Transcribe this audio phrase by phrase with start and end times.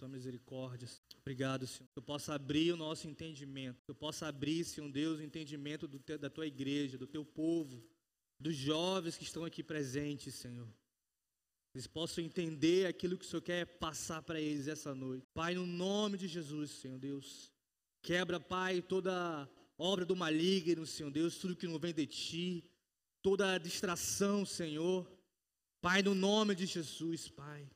[0.00, 0.88] Tua misericórdia.
[1.20, 1.86] Obrigado, Senhor.
[1.92, 3.84] Que eu possa abrir o nosso entendimento.
[3.84, 7.84] Que eu possa abrir, Senhor Deus, o entendimento te, da tua igreja, do teu povo,
[8.38, 10.66] dos jovens que estão aqui presentes, Senhor.
[11.74, 15.26] Eles possam entender aquilo que o Senhor quer passar para eles essa noite.
[15.34, 17.52] Pai, no nome de Jesus, Senhor Deus.
[18.00, 19.46] Quebra, Pai, toda
[19.76, 22.64] obra do maligno, Senhor Deus, tudo que não vem de ti,
[23.20, 25.06] toda distração, Senhor.
[25.82, 27.70] Pai, no nome de Jesus, Pai.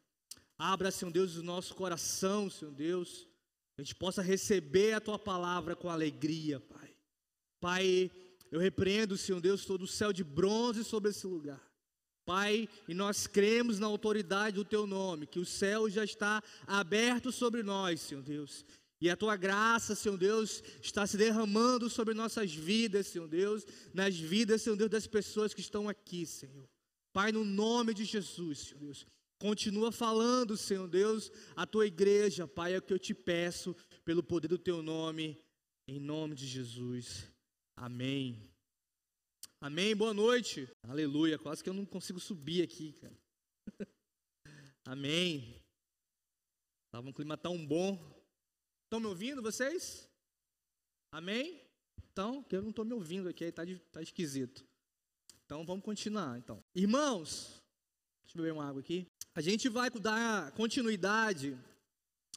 [0.59, 3.29] Abra, Senhor Deus, o nosso coração, Senhor Deus.
[3.77, 6.95] A gente possa receber a tua palavra com alegria, Pai.
[7.61, 8.11] Pai,
[8.51, 11.61] eu repreendo, Senhor Deus, todo o céu de bronze sobre esse lugar.
[12.25, 17.31] Pai, e nós cremos na autoridade do teu nome, que o céu já está aberto
[17.31, 18.65] sobre nós, Senhor Deus.
[19.01, 24.17] E a tua graça, Senhor Deus, está se derramando sobre nossas vidas, Senhor Deus, nas
[24.17, 26.67] vidas, Senhor Deus, das pessoas que estão aqui, Senhor.
[27.13, 29.07] Pai, no nome de Jesus, Senhor Deus.
[29.39, 34.23] Continua falando, Senhor Deus, a tua igreja, Pai, é o que eu te peço, pelo
[34.23, 35.39] poder do teu nome,
[35.87, 37.31] em nome de Jesus.
[37.77, 38.51] Amém.
[39.61, 39.97] Amém.
[39.97, 40.69] Boa noite.
[40.83, 41.39] Aleluia.
[41.39, 43.19] Quase que eu não consigo subir aqui, cara.
[44.85, 45.61] Amém.
[46.91, 47.99] Tava um clima tão bom.
[48.85, 50.09] Estão me ouvindo vocês?
[51.11, 51.61] Amém?
[52.13, 54.65] Então, que eu não estou me ouvindo aqui, está tá esquisito.
[55.45, 56.39] Então vamos continuar.
[56.39, 57.61] Então, irmãos,
[58.25, 59.07] deixa eu beber uma água aqui.
[59.37, 61.59] A gente vai dar continuidade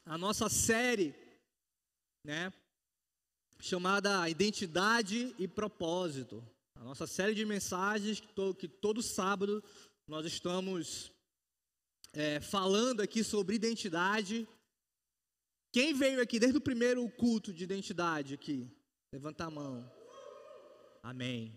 [0.03, 1.13] à nossa série,
[2.25, 2.51] né?
[3.59, 6.43] Chamada Identidade e Propósito.
[6.73, 9.63] A nossa série de mensagens que, to, que todo sábado
[10.07, 11.11] nós estamos
[12.13, 14.47] é, falando aqui sobre identidade.
[15.71, 18.67] Quem veio aqui desde o primeiro culto de identidade aqui?
[19.13, 19.87] Levanta a mão.
[21.03, 21.55] Amém.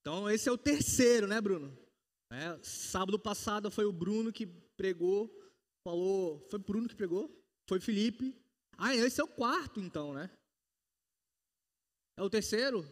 [0.00, 1.76] Então esse é o terceiro, né, Bruno?
[2.34, 4.46] É, sábado passado foi o Bruno que
[4.76, 5.30] pregou,
[5.84, 6.44] falou.
[6.50, 7.30] Foi o Bruno que pregou?
[7.68, 8.34] Foi Felipe.
[8.76, 10.28] Ah, esse é o quarto, então, né?
[12.16, 12.84] É o terceiro?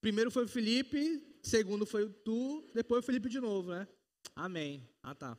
[0.00, 3.86] Primeiro foi o Felipe, segundo foi o tu, depois o Felipe de novo, né?
[4.34, 4.86] Amém.
[5.02, 5.38] Ah, tá.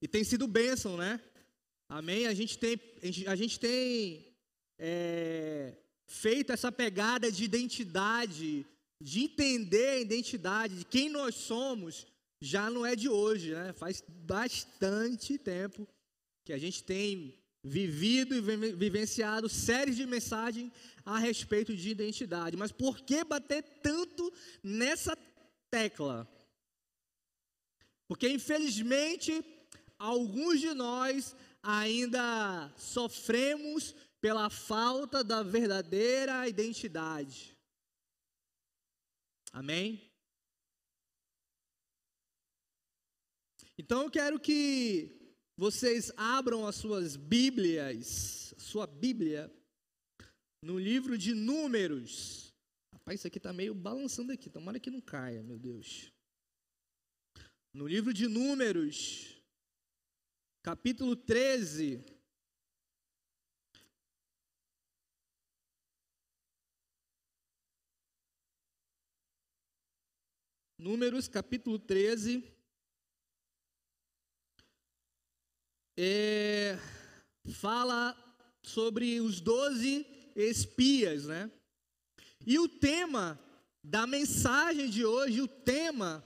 [0.00, 1.20] E tem sido bênção, né?
[1.88, 2.26] Amém?
[2.26, 2.80] A gente tem,
[3.26, 4.34] a gente, tem
[4.78, 5.76] é,
[6.06, 8.66] feito essa pegada de identidade
[9.04, 12.06] de entender a identidade de quem nós somos,
[12.40, 13.70] já não é de hoje, né?
[13.74, 15.86] Faz bastante tempo
[16.42, 18.40] que a gente tem vivido e
[18.72, 20.72] vivenciado séries de mensagens
[21.04, 22.56] a respeito de identidade.
[22.56, 24.32] Mas por que bater tanto
[24.62, 25.14] nessa
[25.70, 26.26] tecla?
[28.08, 29.44] Porque infelizmente
[29.98, 37.53] alguns de nós ainda sofremos pela falta da verdadeira identidade.
[39.54, 40.10] Amém?
[43.78, 45.16] Então eu quero que
[45.56, 49.48] vocês abram as suas Bíblias, sua Bíblia,
[50.60, 52.52] no livro de Números.
[52.92, 56.12] Rapaz, isso aqui está meio balançando aqui, tomara que não caia, meu Deus.
[57.72, 59.40] No livro de Números,
[60.64, 62.04] capítulo 13.
[70.84, 72.44] Números capítulo 13.
[75.96, 76.76] É,
[77.54, 78.14] fala
[78.62, 80.06] sobre os doze
[80.36, 81.50] espias, né?
[82.46, 83.40] E o tema
[83.82, 86.22] da mensagem de hoje, o tema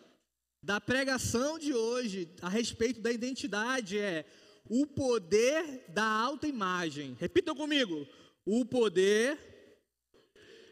[0.60, 4.26] da pregação de hoje a respeito da identidade é
[4.68, 7.16] o poder da autoimagem.
[7.20, 8.04] Repitam comigo:
[8.44, 9.38] o poder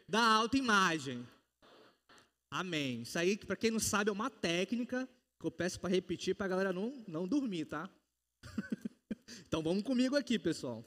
[0.09, 1.25] da autoimagem.
[2.49, 3.01] Amém.
[3.01, 5.07] Isso aí, para quem não sabe, é uma técnica
[5.39, 7.89] que eu peço para repetir para a galera não, não dormir, tá?
[9.45, 10.85] então vamos comigo aqui, pessoal.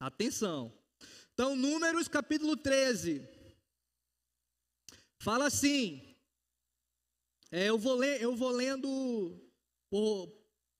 [0.00, 0.72] Atenção.
[1.32, 3.26] Então, Números capítulo 13.
[5.20, 6.02] Fala assim.
[7.50, 9.40] É, eu, vou ler, eu vou lendo
[9.90, 10.32] por,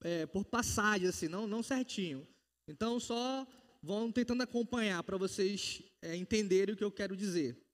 [0.02, 2.26] é, por passagem, assim, não, não certinho.
[2.68, 3.46] Então, só
[3.82, 7.65] vão tentando acompanhar para vocês é, entenderem o que eu quero dizer.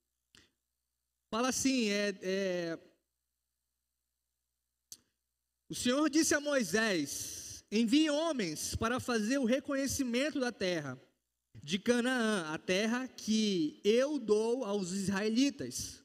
[1.32, 2.78] Fala assim: é, é,
[5.66, 11.00] o Senhor disse a Moisés: envie homens para fazer o reconhecimento da terra
[11.62, 16.04] de Canaã, a terra que eu dou aos israelitas.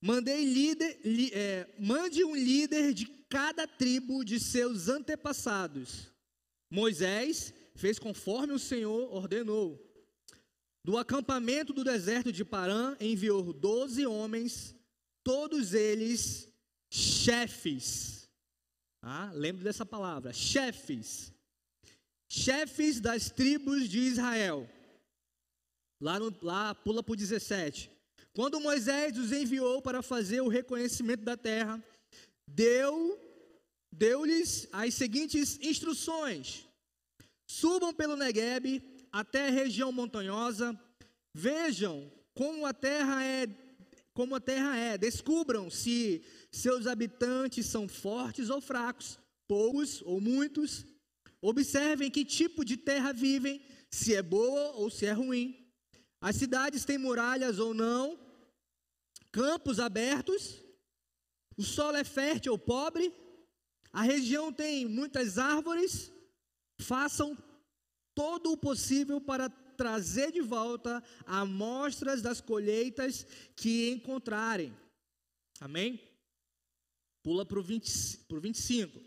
[0.00, 6.10] Mandei líder, li, é, mande um líder de cada tribo de seus antepassados.
[6.70, 9.89] Moisés fez conforme o Senhor ordenou.
[10.84, 14.74] Do acampamento do deserto de Parã enviou doze homens,
[15.22, 16.48] todos eles
[16.90, 18.28] chefes.
[19.02, 21.32] Ah, lembre dessa palavra, chefes.
[22.30, 24.68] Chefes das tribos de Israel.
[26.00, 27.90] Lá, no, lá pula para o 17.
[28.32, 31.82] Quando Moisés os enviou para fazer o reconhecimento da terra,
[32.48, 33.18] deu
[33.92, 36.66] deu-lhes as seguintes instruções:
[37.46, 38.80] Subam pelo Negueb
[39.12, 40.78] até a região montanhosa,
[41.34, 43.46] vejam como a terra é,
[44.12, 49.18] como a terra é, descubram se seus habitantes são fortes ou fracos,
[49.48, 50.84] poucos ou muitos.
[51.42, 55.56] Observem que tipo de terra vivem, se é boa ou se é ruim.
[56.20, 58.18] As cidades têm muralhas ou não,
[59.32, 60.62] campos abertos,
[61.56, 63.12] o solo é fértil ou pobre,
[63.92, 66.12] a região tem muitas árvores,
[66.80, 67.36] façam
[68.20, 73.26] todo o possível para trazer de volta amostras das colheitas
[73.56, 74.76] que encontrarem.
[75.58, 75.98] Amém?
[77.22, 79.00] Pula para o 25.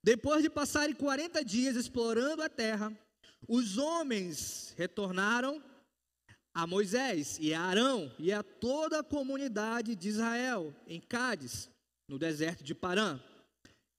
[0.00, 2.96] Depois de passarem 40 dias explorando a terra,
[3.48, 5.60] os homens retornaram
[6.54, 11.68] a Moisés e a Arão e a toda a comunidade de Israel em Cádiz,
[12.08, 13.20] no deserto de Parã.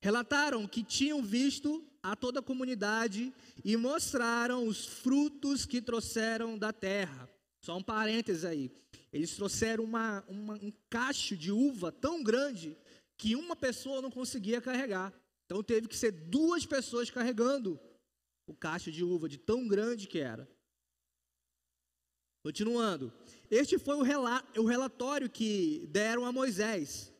[0.01, 3.33] Relataram que tinham visto a toda a comunidade
[3.63, 7.29] e mostraram os frutos que trouxeram da terra.
[7.61, 8.69] Só um parênteses aí.
[9.11, 12.77] Eles trouxeram uma, uma, um cacho de uva tão grande
[13.17, 15.13] que uma pessoa não conseguia carregar.
[15.45, 17.79] Então teve que ser duas pessoas carregando
[18.45, 20.47] o cacho de uva, de tão grande que era.
[22.43, 23.13] Continuando.
[23.49, 27.13] Este foi o, o relatório que deram a Moisés.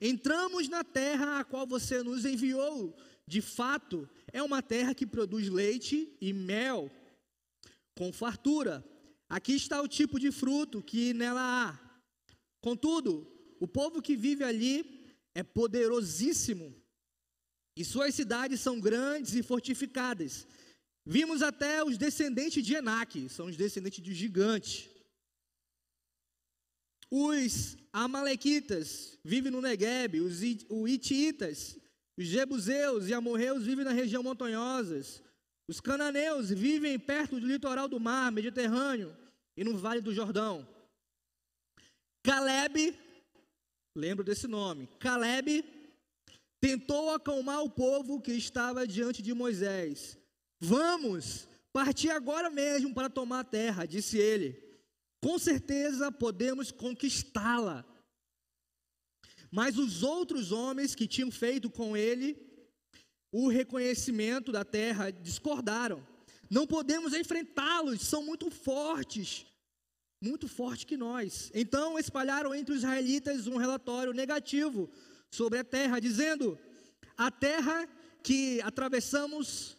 [0.00, 2.96] Entramos na terra a qual você nos enviou.
[3.28, 6.90] De fato, é uma terra que produz leite e mel
[7.94, 8.82] com fartura.
[9.28, 11.78] Aqui está o tipo de fruto que nela há.
[12.62, 13.30] Contudo,
[13.60, 16.74] o povo que vive ali é poderosíssimo,
[17.76, 20.46] e suas cidades são grandes e fortificadas.
[21.04, 24.90] Vimos até os descendentes de Enaque, são os descendentes de gigante.
[27.10, 31.78] Os Amalequitas vivem no Negueb, os Ititas,
[32.18, 35.22] os Jebuseus e Amorreus vivem na região montanhosas.
[35.68, 39.16] Os cananeus vivem perto do litoral do mar Mediterrâneo
[39.56, 40.66] e no Vale do Jordão.
[42.24, 42.98] Caleb,
[43.96, 45.64] lembro desse nome, Caleb
[46.60, 50.18] tentou acalmar o povo que estava diante de Moisés.
[50.60, 54.68] Vamos partir agora mesmo para tomar a terra, disse ele
[55.20, 57.84] com certeza podemos conquistá-la.
[59.50, 62.36] Mas os outros homens que tinham feito com ele
[63.32, 66.06] o reconhecimento da terra discordaram.
[66.50, 69.44] Não podemos enfrentá-los, são muito fortes,
[70.22, 71.50] muito fortes que nós.
[71.54, 74.90] Então espalharam entre os israelitas um relatório negativo
[75.30, 76.58] sobre a terra, dizendo:
[77.16, 77.86] a terra
[78.22, 79.76] que atravessamos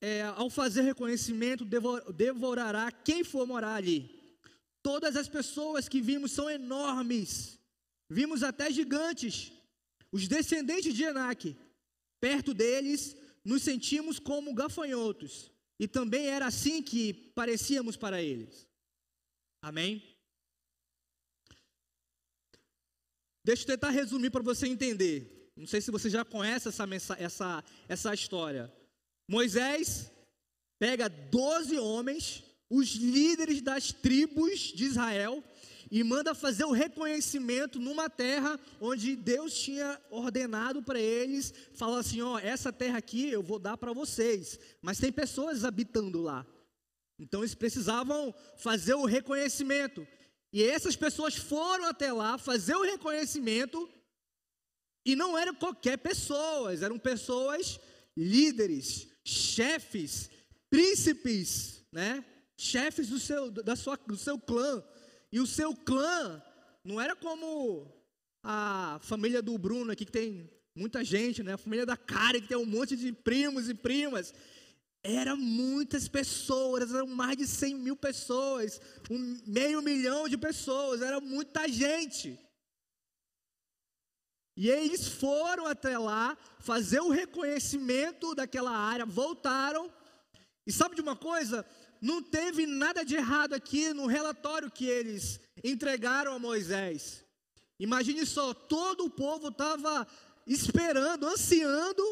[0.00, 1.64] é, ao fazer reconhecimento
[2.12, 4.10] devorará quem for morar ali.
[4.82, 7.58] Todas as pessoas que vimos são enormes.
[8.12, 9.52] Vimos até gigantes.
[10.10, 11.56] Os descendentes de Enaque.
[12.20, 15.50] Perto deles, nos sentimos como gafanhotos.
[15.80, 18.68] E também era assim que parecíamos para eles.
[19.62, 20.02] Amém?
[23.44, 25.50] Deixa eu tentar resumir para você entender.
[25.56, 26.86] Não sei se você já conhece essa,
[27.18, 28.72] essa, essa história.
[29.28, 30.12] Moisés
[30.78, 35.42] pega 12 homens os líderes das tribos de Israel
[35.92, 42.22] e manda fazer o reconhecimento numa terra onde Deus tinha ordenado para eles, falou assim,
[42.22, 46.46] ó, essa terra aqui eu vou dar para vocês, mas tem pessoas habitando lá.
[47.18, 50.08] Então eles precisavam fazer o reconhecimento.
[50.50, 53.86] E essas pessoas foram até lá fazer o reconhecimento
[55.04, 57.78] e não eram qualquer pessoas, eram pessoas
[58.16, 60.30] líderes, chefes,
[60.70, 62.24] príncipes, né?
[62.56, 64.82] chefes do seu, da sua, do seu clã.
[65.32, 66.42] E o seu clã
[66.84, 67.90] não era como
[68.44, 71.54] a família do Bruno aqui, que tem muita gente, né?
[71.54, 74.34] A família da Karen, que tem um monte de primos e primas.
[75.02, 81.20] Eram muitas pessoas, eram mais de 100 mil pessoas, um meio milhão de pessoas, era
[81.20, 82.38] muita gente.
[84.56, 89.90] E eles foram até lá fazer o reconhecimento daquela área, voltaram.
[90.66, 91.66] E sabe de uma coisa?
[92.02, 97.24] Não teve nada de errado aqui no relatório que eles entregaram a Moisés.
[97.78, 100.04] Imagine só, todo o povo estava
[100.44, 102.02] esperando, ansiando,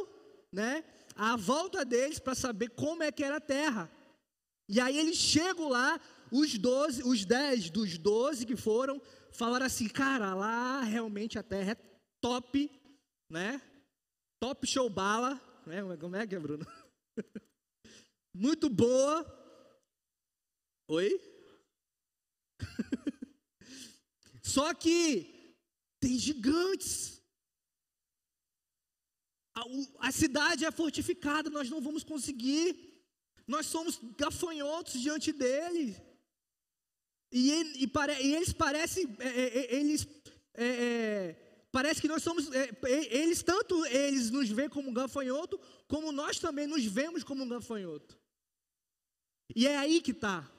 [0.53, 0.85] né,
[1.17, 3.91] a volta deles para saber como é que era a terra.
[4.69, 9.89] E aí eles chegam lá, os 12, os 10 dos 12 que foram, falaram assim:
[9.89, 11.77] "Cara, lá realmente a terra é
[12.21, 12.71] top.
[13.29, 13.61] né?
[14.41, 15.83] Top show bala, né?
[15.99, 16.67] Como é que é, Bruno?
[18.35, 19.40] Muito boa.
[20.91, 21.21] Oi?
[24.43, 25.55] Só que
[26.01, 27.23] tem gigantes.
[29.55, 29.63] A,
[30.09, 32.67] a, cidade é fortificada, nós não vamos conseguir.
[33.47, 35.97] Nós somos gafanhotos diante dele.
[37.31, 40.09] E, ele, e, pare, e eles parecem, é, é, é eles,
[40.55, 42.69] é, é, parece que nós somos, é,
[43.13, 45.57] eles tanto eles nos veem como um gafanhoto,
[45.87, 48.19] como nós também nos vemos como um gafanhoto.
[49.55, 50.51] E é aí que está.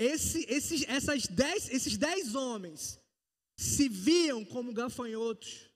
[0.00, 2.98] Esse, esses, essas dez, esses dez homens
[3.54, 5.68] se viam como gafanhotos.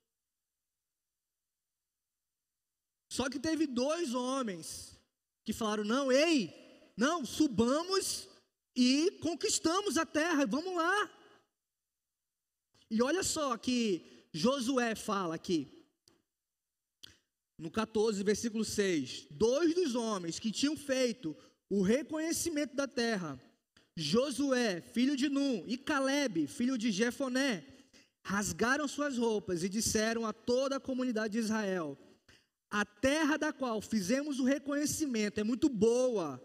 [3.12, 4.98] Só que teve dois homens
[5.44, 6.50] que falaram: não, ei,
[6.96, 8.26] não, subamos
[8.74, 11.10] e conquistamos a terra, vamos lá.
[12.90, 15.86] E olha só que Josué fala aqui,
[17.58, 21.36] no 14, versículo 6: dois dos homens que tinham feito
[21.68, 23.38] o reconhecimento da terra,
[23.96, 27.64] Josué, filho de Num, e Caleb, filho de Jefoné,
[28.24, 31.96] rasgaram suas roupas e disseram a toda a comunidade de Israel:
[32.70, 36.42] A terra da qual fizemos o reconhecimento é muito boa.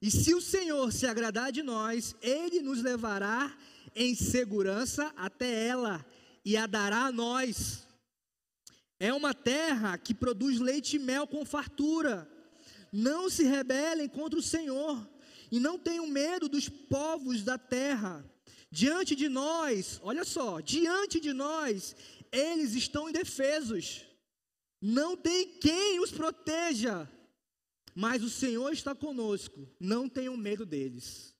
[0.00, 3.54] E se o Senhor se agradar de nós, ele nos levará
[3.94, 6.04] em segurança até ela
[6.44, 7.86] e a dará a nós.
[8.98, 12.30] É uma terra que produz leite e mel com fartura.
[12.92, 15.09] Não se rebelem contra o Senhor
[15.50, 18.24] e não tenham medo dos povos da terra.
[18.70, 21.96] Diante de nós, olha só, diante de nós,
[22.30, 24.04] eles estão indefesos.
[24.80, 27.08] Não tem quem os proteja.
[27.94, 29.68] Mas o Senhor está conosco.
[29.78, 31.34] Não tenham medo deles.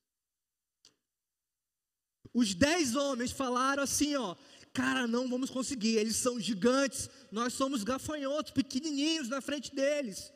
[2.35, 4.37] Os dez homens falaram assim, ó,
[4.73, 5.97] cara, não vamos conseguir.
[5.97, 7.09] Eles são gigantes.
[7.31, 10.33] Nós somos gafanhotos, pequenininhos na frente deles.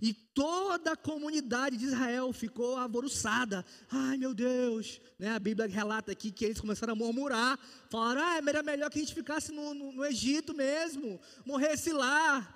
[0.00, 3.64] E toda a comunidade de Israel ficou alvoroçada.
[3.90, 5.30] Ai meu Deus, né?
[5.30, 7.58] a Bíblia relata aqui que eles começaram a murmurar.
[7.90, 12.54] Falaram, ah, era melhor que a gente ficasse no, no, no Egito mesmo, morresse lá.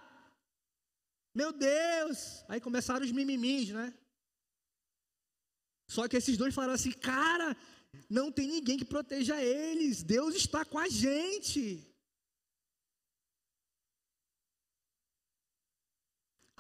[1.35, 2.45] Meu Deus!
[2.49, 3.93] Aí começaram os mimimins, né?
[5.89, 7.57] Só que esses dois falaram assim, cara,
[8.09, 10.03] não tem ninguém que proteja eles.
[10.03, 11.92] Deus está com a gente.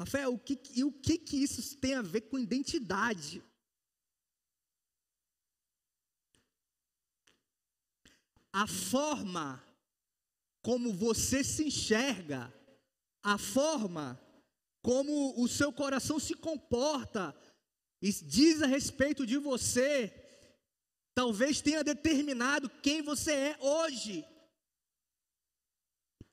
[0.02, 3.40] Rafael, o que, e o que, que isso tem a ver com identidade?
[8.52, 9.62] A forma
[10.60, 12.52] como você se enxerga,
[13.22, 14.20] a forma
[14.82, 17.32] como o seu coração se comporta,
[18.00, 20.12] e diz a respeito de você,
[21.14, 24.24] talvez tenha determinado quem você é hoje.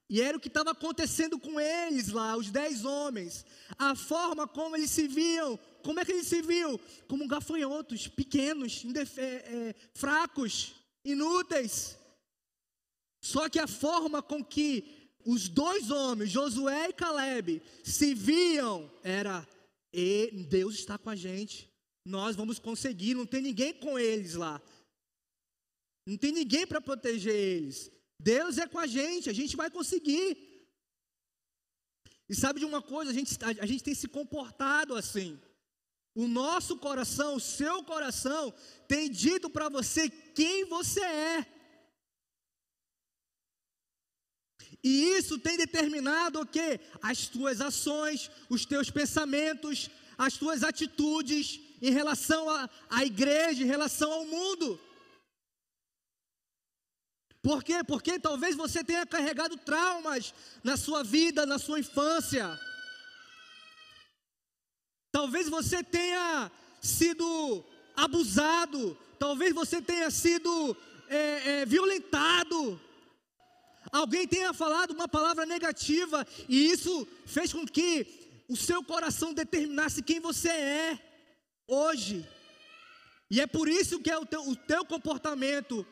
[0.09, 3.45] E era o que estava acontecendo com eles lá, os dez homens.
[3.77, 6.79] A forma como eles se viam, como é que eles se viam?
[7.07, 8.83] Como gafanhotos, pequenos,
[9.17, 10.73] é, é, fracos,
[11.05, 11.95] inúteis.
[13.21, 19.47] Só que a forma com que os dois homens, Josué e Caleb, se viam era:
[20.49, 21.69] Deus está com a gente,
[22.03, 24.59] nós vamos conseguir, não tem ninguém com eles lá,
[26.03, 27.91] não tem ninguém para proteger eles.
[28.19, 30.37] Deus é com a gente, a gente vai conseguir.
[32.27, 35.39] E sabe de uma coisa, a gente, a, a gente tem se comportado assim.
[36.13, 38.53] O nosso coração, o seu coração,
[38.87, 41.45] tem dito para você quem você é.
[44.83, 46.79] E isso tem determinado o que?
[47.01, 52.47] As tuas ações, os teus pensamentos, as tuas atitudes em relação
[52.89, 54.79] à igreja, em relação ao mundo.
[57.41, 57.83] Por quê?
[57.83, 62.59] Porque talvez você tenha carregado traumas na sua vida, na sua infância.
[65.11, 67.63] Talvez você tenha sido
[67.95, 68.97] abusado.
[69.17, 70.75] Talvez você tenha sido
[71.07, 72.79] é, é, violentado.
[73.91, 80.03] Alguém tenha falado uma palavra negativa e isso fez com que o seu coração determinasse
[80.03, 80.99] quem você é
[81.67, 82.27] hoje.
[83.31, 85.85] E é por isso que é o teu, o teu comportamento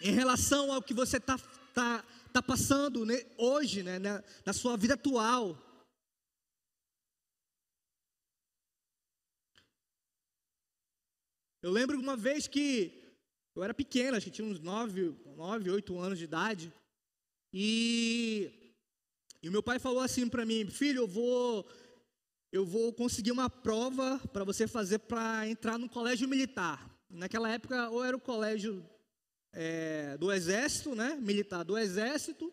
[0.00, 1.38] em relação ao que você está
[1.74, 5.58] tá, tá passando né, hoje, né, na, na sua vida atual.
[11.62, 13.00] Eu lembro uma vez que
[13.54, 16.72] eu era pequena, acho que tinha uns 9, 9 8 anos de idade,
[17.52, 18.74] e,
[19.42, 21.68] e o meu pai falou assim para mim: Filho, eu vou,
[22.50, 26.88] eu vou conseguir uma prova para você fazer para entrar no colégio militar.
[27.10, 28.82] Naquela época, ou era o colégio
[29.52, 31.16] é, do exército, né?
[31.16, 32.52] Militar do exército,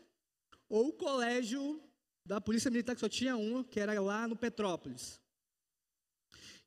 [0.69, 1.81] ou o colégio
[2.25, 5.19] da polícia militar que só tinha um, que era lá no Petrópolis.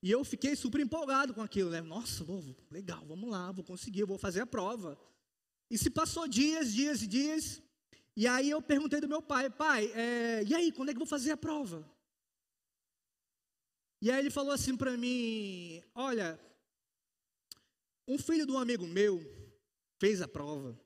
[0.03, 1.83] E eu fiquei super empolgado com aquilo, né?
[1.83, 4.99] Nossa, novo, legal, vamos lá, vou conseguir, vou fazer a prova.
[5.71, 7.63] E se passou dias, dias e dias,
[8.17, 11.05] e aí eu perguntei do meu pai, pai, é, e aí, quando é que eu
[11.05, 11.89] vou fazer a prova?
[14.03, 16.41] E aí ele falou assim para mim, olha,
[18.09, 19.40] um filho de um amigo meu
[20.01, 20.81] fez a prova,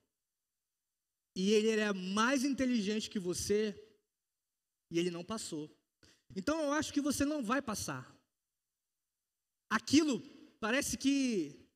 [1.36, 3.74] e ele era mais inteligente que você,
[4.90, 5.74] e ele não passou.
[6.36, 8.14] Então eu acho que você não vai passar.
[9.70, 10.20] Aquilo
[10.60, 11.68] parece que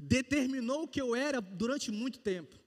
[0.00, 2.58] determinou o que eu era durante muito tempo.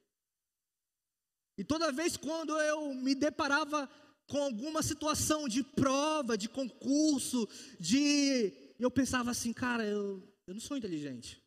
[1.57, 3.89] E toda vez quando eu me deparava
[4.27, 7.47] com alguma situação de prova, de concurso,
[7.79, 8.53] de.
[8.79, 11.42] Eu pensava assim, cara, eu, eu não sou inteligente.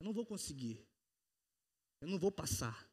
[0.00, 0.84] Eu não vou conseguir.
[2.00, 2.88] Eu não vou passar.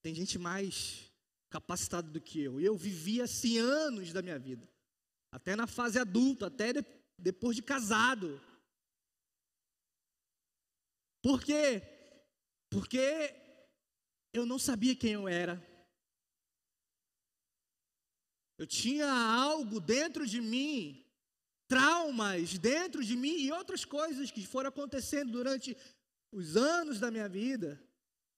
[0.00, 1.12] Tem gente mais
[1.50, 2.60] capacitado do que eu.
[2.60, 4.68] Eu vivi assim anos da minha vida.
[5.32, 6.84] Até na fase adulta, até de,
[7.18, 8.40] depois de casado.
[11.20, 11.82] Por quê?
[12.70, 13.34] Porque
[14.32, 15.60] eu não sabia quem eu era.
[18.56, 21.04] Eu tinha algo dentro de mim,
[21.68, 25.76] traumas dentro de mim e outras coisas que foram acontecendo durante
[26.32, 27.80] os anos da minha vida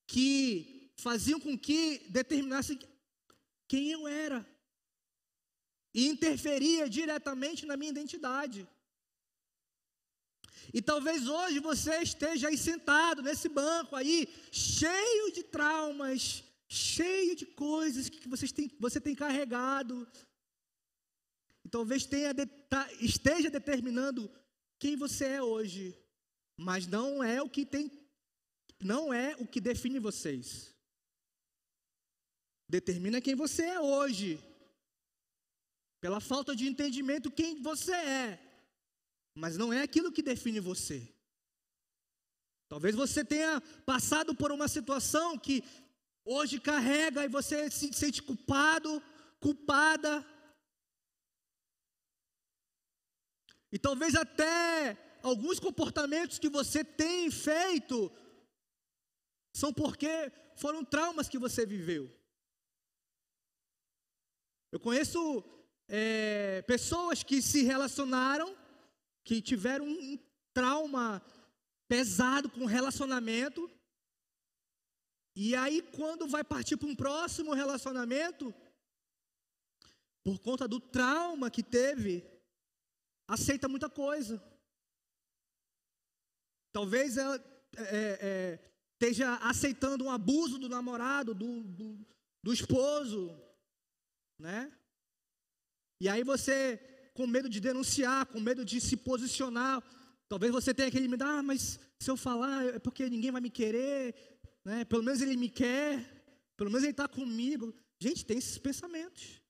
[0.07, 2.79] que faziam com que determinasse
[3.69, 4.45] quem eu era.
[5.95, 8.69] E interferia diretamente na minha identidade.
[10.73, 17.47] E talvez hoje você esteja aí sentado nesse banco aí, cheio de traumas, cheio de
[17.47, 20.07] coisas que você tem, você tem carregado.
[21.65, 22.35] E talvez tenha,
[22.69, 24.31] tá, esteja determinando
[24.79, 25.99] quem você é hoje,
[26.57, 27.91] mas não é o que tem,
[28.81, 30.75] não é o que define vocês
[32.71, 34.41] determina quem você é hoje.
[36.01, 38.41] Pela falta de entendimento, quem você é.
[39.35, 41.13] Mas não é aquilo que define você.
[42.69, 45.65] Talvez você tenha passado por uma situação que
[46.25, 49.03] hoje carrega e você se sente culpado,
[49.41, 50.25] culpada.
[53.73, 58.11] E talvez até alguns comportamentos que você tem feito
[59.55, 62.11] são porque foram traumas que você viveu.
[64.73, 65.45] Eu conheço
[65.89, 68.57] é, pessoas que se relacionaram,
[69.25, 70.19] que tiveram um
[70.53, 71.23] trauma
[71.89, 73.69] pesado com relacionamento,
[75.35, 78.55] e aí quando vai partir para um próximo relacionamento,
[80.23, 82.25] por conta do trauma que teve,
[83.31, 84.43] aceita muita coisa.
[86.73, 87.37] Talvez ela
[87.77, 92.07] é, é, esteja aceitando um abuso do namorado, do, do,
[92.45, 93.31] do esposo,
[94.39, 94.73] né?
[96.03, 96.79] E aí você,
[97.15, 99.83] com medo de denunciar, com medo de se posicionar,
[100.29, 103.51] talvez você tenha aquele medo, ah, mas se eu falar é porque ninguém vai me
[103.51, 104.15] querer,
[104.65, 104.85] né?
[104.85, 105.93] Pelo menos ele me quer,
[106.57, 107.75] pelo menos ele está comigo.
[108.01, 109.41] Gente, tem esses pensamentos.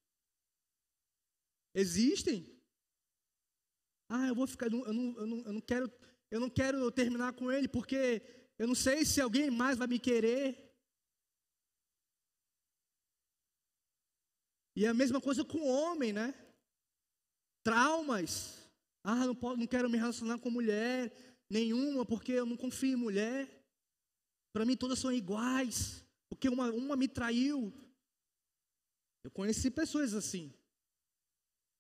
[1.75, 2.60] Existem.
[4.13, 5.89] Ah, eu vou ficar, eu não, eu não, eu não quero,
[6.33, 8.21] eu não quero terminar com ele porque
[8.59, 10.69] eu não sei se alguém mais vai me querer.
[14.77, 16.35] E a mesma coisa com o homem, né?
[17.63, 18.69] Traumas.
[19.05, 21.13] Ah, não, posso, não quero me relacionar com mulher
[21.49, 23.49] nenhuma, porque eu não confio em mulher.
[24.53, 27.73] Para mim todas são iguais, porque uma, uma me traiu.
[29.23, 30.53] Eu conheci pessoas assim,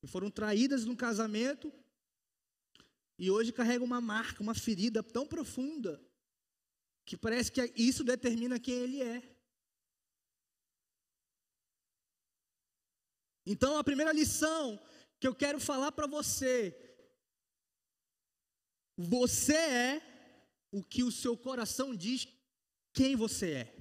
[0.01, 1.73] que foram traídas no casamento
[3.21, 6.03] e hoje carregam uma marca, uma ferida tão profunda,
[7.05, 9.37] que parece que isso determina quem ele é.
[13.45, 14.83] Então, a primeira lição
[15.21, 16.75] que eu quero falar para você:
[18.97, 20.03] você é
[20.73, 22.27] o que o seu coração diz
[22.95, 23.77] quem você é.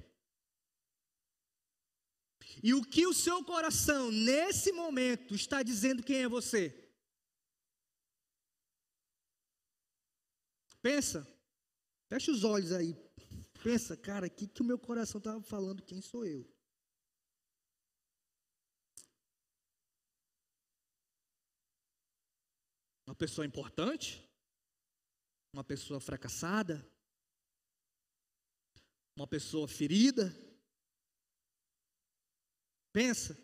[2.62, 6.89] E o que o seu coração, nesse momento, está dizendo quem é você?
[10.82, 11.26] Pensa,
[12.08, 12.94] fecha os olhos aí.
[13.62, 15.82] Pensa, cara, o que, que o meu coração estava falando?
[15.82, 16.48] Quem sou eu?
[23.06, 24.26] Uma pessoa importante?
[25.52, 26.80] Uma pessoa fracassada?
[29.16, 30.32] Uma pessoa ferida?
[32.92, 33.36] Pensa.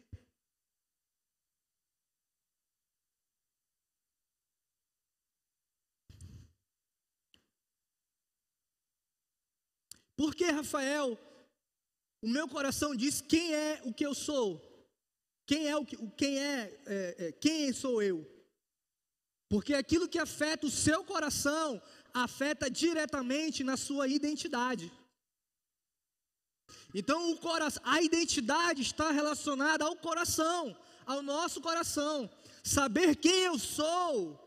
[10.16, 11.18] Por que, Rafael?
[12.22, 14.60] O meu coração diz quem é o que eu sou.
[15.46, 18.26] Quem é o que, quem é, é, é quem sou eu?
[19.48, 21.80] Porque aquilo que afeta o seu coração
[22.12, 24.90] afeta diretamente na sua identidade.
[26.94, 32.28] Então, o coração, a identidade está relacionada ao coração, ao nosso coração.
[32.64, 34.42] Saber quem eu sou,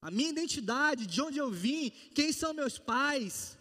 [0.00, 3.58] a minha identidade, de onde eu vim, quem são meus pais.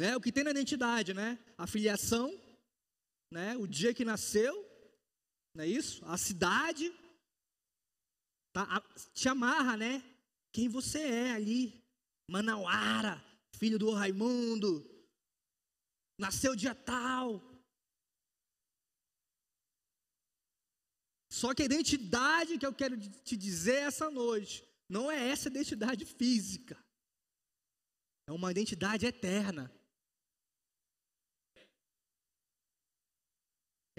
[0.00, 0.16] Né?
[0.16, 1.38] O que tem na identidade, né?
[1.58, 2.32] A filiação,
[3.30, 3.54] né?
[3.58, 4.54] o dia que nasceu,
[5.54, 6.02] não é isso?
[6.06, 6.90] A cidade,
[8.50, 8.82] tá?
[9.12, 10.02] te amarra, né?
[10.54, 11.84] Quem você é ali.
[12.30, 13.22] Manauara,
[13.56, 14.88] filho do Raimundo,
[16.18, 17.42] nasceu dia tal.
[21.30, 26.06] Só que a identidade que eu quero te dizer essa noite não é essa identidade
[26.06, 26.82] física.
[28.26, 29.70] É uma identidade eterna.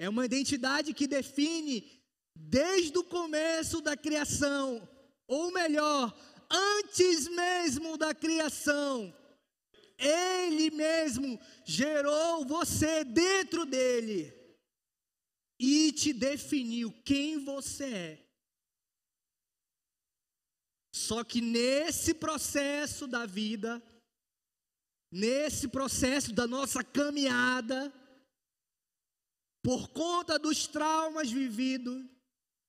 [0.02, 1.88] É uma identidade que define
[2.34, 4.66] desde o começo da criação,
[5.28, 6.12] ou melhor,
[6.50, 9.16] antes mesmo da criação,
[9.96, 14.34] Ele mesmo gerou você dentro dele
[15.60, 18.26] e te definiu quem você é.
[20.92, 23.80] Só que nesse processo da vida,
[25.12, 28.01] nesse processo da nossa caminhada,
[29.62, 32.04] por conta dos traumas vividos,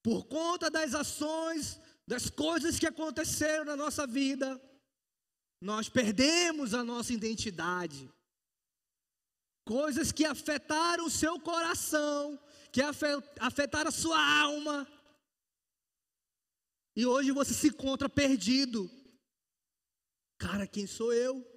[0.04, 4.62] por conta das ações, das coisas que aconteceram na nossa vida,
[5.60, 8.12] nós perdemos a nossa identidade.
[9.66, 12.38] Coisas que afetaram o seu coração,
[12.72, 12.82] que
[13.40, 14.88] afetaram a sua alma.
[16.96, 18.92] E hoje você se encontra perdido.
[20.38, 21.53] Cara, quem sou eu?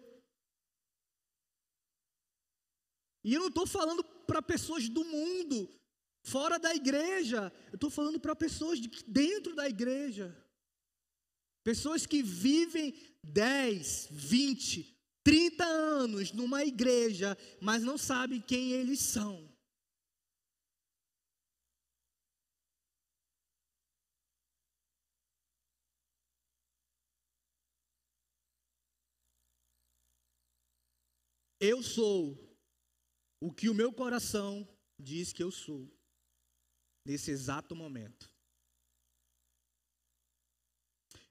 [3.26, 5.68] E eu não estou falando para pessoas do mundo,
[6.22, 7.52] fora da igreja.
[7.72, 10.32] Eu estou falando para pessoas de dentro da igreja.
[11.64, 19.52] Pessoas que vivem 10, 20, 30 anos numa igreja, mas não sabem quem eles são.
[31.58, 32.45] Eu sou
[33.40, 34.68] o que o meu coração
[34.98, 35.90] diz que eu sou,
[37.04, 38.30] nesse exato momento.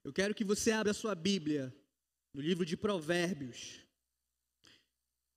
[0.03, 1.75] Eu quero que você abra a sua Bíblia
[2.33, 3.83] no livro de Provérbios,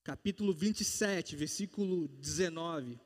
[0.04, 3.00] capítulo 27, versículo 19.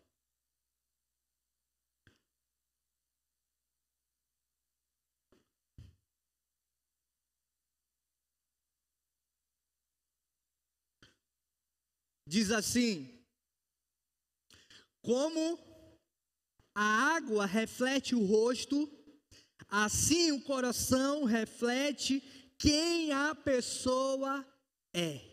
[12.33, 13.12] diz assim:
[15.03, 15.59] Como
[16.75, 18.91] a água reflete o rosto,
[19.69, 22.21] assim o coração reflete
[22.59, 24.47] quem a pessoa
[24.95, 25.33] é.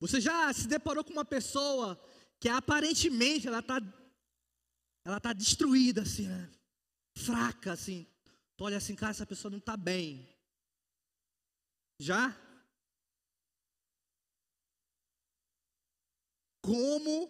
[0.00, 2.00] Você já se deparou com uma pessoa
[2.40, 3.78] que aparentemente ela está
[5.04, 6.50] ela tá destruída assim, né?
[7.18, 8.06] fraca assim.
[8.56, 10.28] Tu olha assim, cara, essa pessoa não está bem.
[12.00, 12.36] Já?
[16.62, 17.28] Como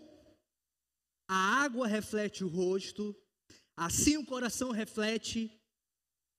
[1.28, 3.14] a água reflete o rosto,
[3.76, 5.50] assim o coração reflete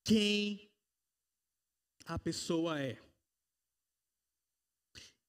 [0.04, 0.69] quem
[2.06, 2.99] a pessoa é.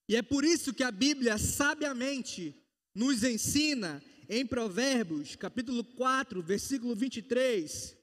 [0.09, 2.61] E é por isso que a Bíblia sabiamente
[2.95, 7.97] nos ensina em Provérbios, capítulo 4, versículo 23,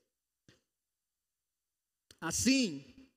[2.22, 3.10] assim: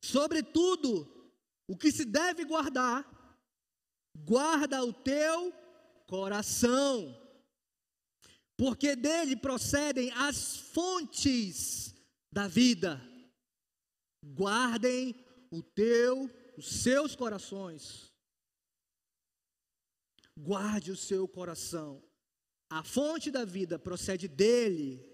[0.00, 1.30] Sobretudo,
[1.68, 3.04] o que se deve guardar,
[4.16, 5.52] guarda o teu
[6.06, 7.14] coração,
[8.56, 11.94] porque dele procedem as fontes
[12.32, 13.00] da vida.
[14.24, 15.14] Guardem
[15.50, 18.12] o teu, os seus corações.
[20.38, 22.02] Guarde o seu coração.
[22.68, 25.04] A fonte da vida procede dele.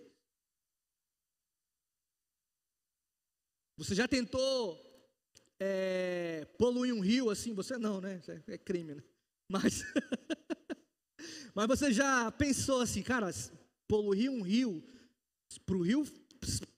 [3.77, 4.91] Você já tentou
[5.64, 7.55] é, poluir um rio assim?
[7.55, 8.20] Você não, né?
[8.48, 9.03] É crime, né?
[9.48, 9.85] Mas,
[11.55, 13.31] mas você já pensou assim, cara,
[13.87, 14.83] poluir um rio,
[15.64, 16.05] para o rio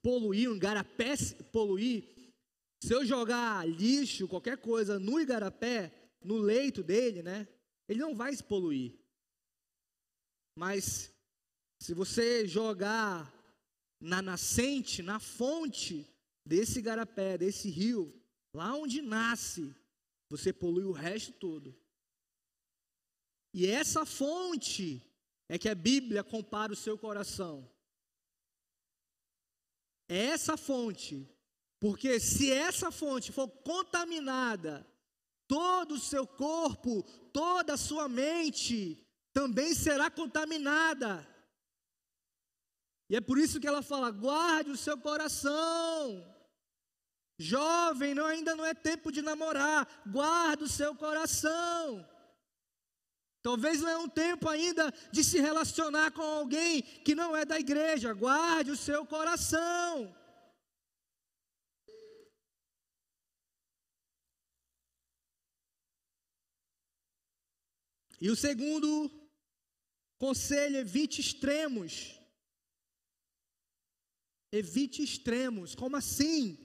[0.03, 1.14] poluir, um igarapé
[1.51, 2.05] poluir,
[2.83, 5.90] se eu jogar lixo, qualquer coisa no igarapé,
[6.23, 7.49] no leito dele, né?
[7.88, 8.99] Ele não vai se poluir.
[10.59, 11.11] Mas
[11.81, 13.33] se você jogar
[13.99, 16.07] na nascente, na fonte
[16.47, 18.12] desse garapé, desse rio,
[18.55, 19.75] lá onde nasce,
[20.29, 21.77] você polui o resto todo.
[23.53, 25.05] E essa fonte
[25.49, 27.69] é que a Bíblia compara o seu coração.
[30.09, 31.29] É essa fonte.
[31.81, 34.87] Porque se essa fonte for contaminada,
[35.47, 41.29] todo o seu corpo, toda a sua mente também será contaminada.
[43.11, 46.34] E é por isso que ela fala: guarde o seu coração.
[47.38, 52.09] Jovem, não, ainda não é tempo de namorar, guarde o seu coração.
[53.42, 57.61] Talvez não é um tempo ainda de se relacionar com alguém que não é da
[57.61, 58.14] igreja.
[58.14, 60.16] Guarde o seu coração.
[68.18, 69.11] E o segundo
[70.16, 72.18] conselho, evite extremos.
[74.51, 75.75] Evite extremos.
[75.75, 76.63] Como assim?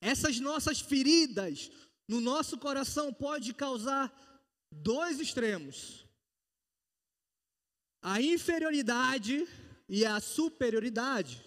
[0.00, 1.70] Essas nossas feridas
[2.08, 4.12] no nosso coração pode causar
[4.72, 6.06] dois extremos:
[8.02, 9.46] a inferioridade
[9.88, 11.44] e a superioridade.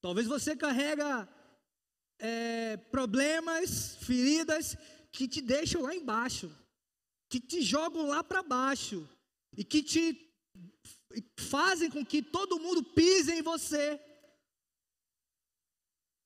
[0.00, 1.28] Talvez você carrega
[2.18, 4.76] é, problemas, feridas
[5.10, 6.50] que te deixam lá embaixo,
[7.28, 9.08] que te jogam lá para baixo
[9.56, 10.28] e que te
[11.38, 14.00] fazem com que todo mundo pise em você.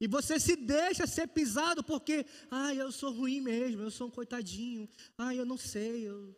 [0.03, 4.11] E você se deixa ser pisado porque, ah, eu sou ruim mesmo, eu sou um
[4.11, 6.37] coitadinho, ah, eu não sei, eu...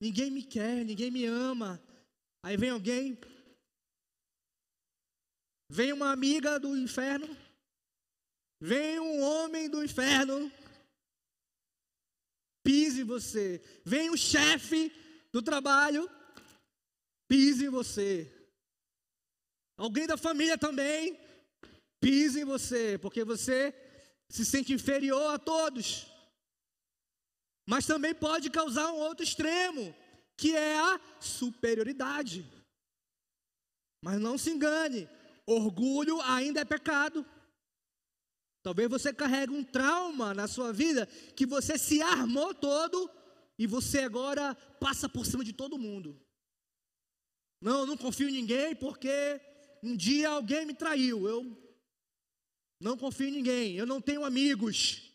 [0.00, 1.78] ninguém me quer, ninguém me ama.
[2.42, 3.20] Aí vem alguém,
[5.68, 7.28] vem uma amiga do inferno,
[8.58, 10.50] vem um homem do inferno,
[12.64, 13.62] pise você.
[13.84, 14.90] Vem o chefe
[15.30, 16.08] do trabalho,
[17.28, 18.26] pise você.
[19.76, 21.20] Alguém da família também,
[22.02, 23.72] pise em você, porque você
[24.28, 26.08] se sente inferior a todos.
[27.64, 29.94] Mas também pode causar um outro extremo,
[30.36, 32.44] que é a superioridade.
[34.02, 35.08] Mas não se engane,
[35.46, 37.24] orgulho ainda é pecado.
[38.64, 43.08] Talvez você carregue um trauma na sua vida que você se armou todo
[43.56, 46.20] e você agora passa por cima de todo mundo.
[47.60, 49.40] Não, eu não confio em ninguém porque
[49.84, 51.28] um dia alguém me traiu.
[51.28, 51.62] Eu
[52.82, 55.12] não confio em ninguém, eu não tenho amigos.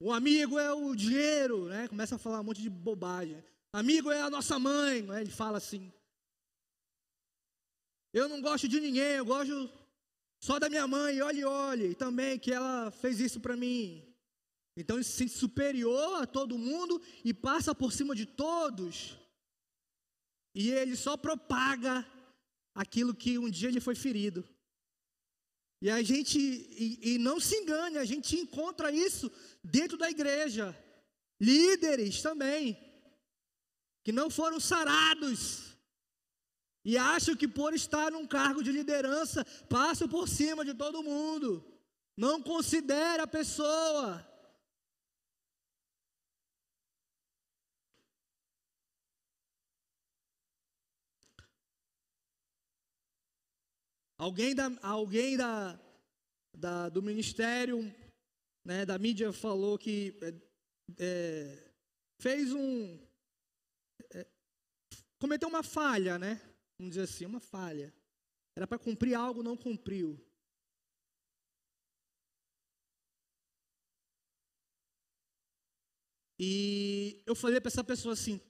[0.00, 1.88] O amigo é o dinheiro, né?
[1.88, 3.42] Começa a falar um monte de bobagem.
[3.72, 5.22] Amigo é a nossa mãe, né?
[5.22, 5.92] ele fala assim.
[8.12, 9.70] Eu não gosto de ninguém, eu gosto
[10.40, 14.04] só da minha mãe, olhe, olhe, também que ela fez isso para mim.
[14.76, 19.18] Então ele se sente superior a todo mundo e passa por cima de todos.
[20.54, 22.06] E ele só propaga
[22.74, 24.48] aquilo que um dia ele foi ferido.
[25.80, 29.30] E a gente, e, e não se engane, a gente encontra isso
[29.62, 30.76] dentro da igreja.
[31.40, 32.76] Líderes também,
[34.02, 35.68] que não foram sarados,
[36.84, 41.64] e acham que por estar num cargo de liderança, passam por cima de todo mundo.
[42.16, 44.26] Não considera a pessoa.
[54.18, 55.78] Alguém da, alguém da,
[56.52, 57.82] da do ministério,
[58.64, 60.34] né, da mídia falou que é,
[60.98, 61.72] é,
[62.20, 62.98] fez um.
[64.12, 64.26] É,
[65.20, 66.34] cometeu uma falha, né?
[66.76, 67.94] Vamos dizer assim, uma falha.
[68.56, 70.20] Era para cumprir algo, não cumpriu.
[76.40, 78.40] E eu falei para essa pessoa assim: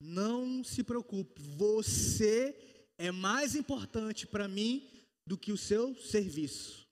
[0.00, 4.90] não se preocupe, você é mais importante para mim
[5.24, 6.86] do que o seu serviço.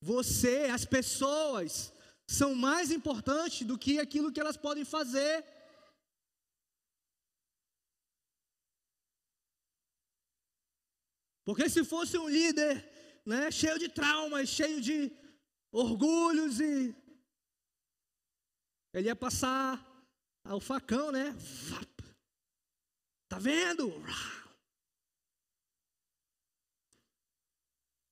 [0.00, 1.92] Você, as pessoas,
[2.26, 5.44] são mais importantes do que aquilo que elas podem fazer.
[11.44, 12.90] Porque se fosse um líder,
[13.24, 15.12] né, cheio de traumas, cheio de
[15.70, 16.94] orgulhos e
[18.92, 19.84] ele ia passar
[20.44, 21.34] o facão, né?
[23.34, 23.92] Tá vendo?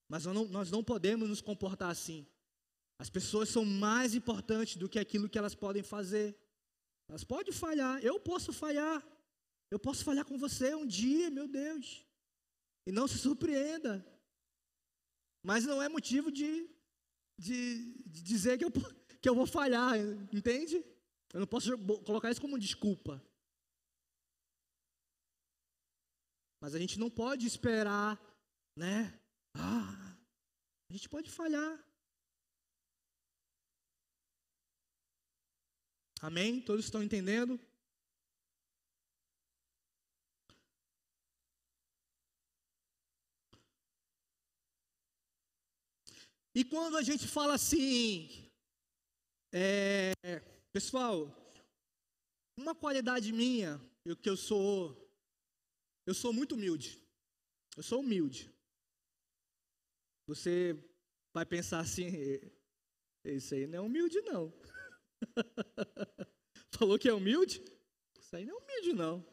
[0.08, 2.26] Mas nós não, nós não podemos nos comportar assim.
[2.98, 6.36] As pessoas são mais importantes do que aquilo que elas podem fazer.
[7.08, 9.00] Elas podem falhar, eu posso falhar.
[9.70, 12.04] Eu posso falhar com você um dia, meu Deus.
[12.84, 14.04] E não se surpreenda.
[15.40, 16.68] Mas não é motivo de,
[17.38, 18.72] de, de dizer que eu,
[19.20, 19.96] que eu vou falhar,
[20.32, 20.84] entende?
[21.32, 23.22] Eu não posso colocar isso como desculpa.
[26.62, 28.16] Mas a gente não pode esperar,
[28.76, 29.20] né?
[29.52, 30.16] Ah,
[30.88, 31.76] a gente pode falhar.
[36.20, 36.60] Amém?
[36.62, 37.58] Todos estão entendendo?
[46.54, 48.48] E quando a gente fala assim,
[49.52, 50.12] é,
[50.72, 51.26] pessoal,
[52.56, 54.96] uma qualidade minha, eu, que eu sou,
[56.06, 57.02] eu sou muito humilde.
[57.76, 58.52] Eu sou humilde.
[60.26, 60.76] Você
[61.32, 62.08] vai pensar assim,
[63.24, 64.52] isso aí não é humilde não.
[66.70, 67.62] Falou que é humilde?
[68.18, 69.32] Isso aí não é humilde não.